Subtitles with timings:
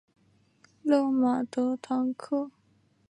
[0.81, 2.49] 勒马德唐克。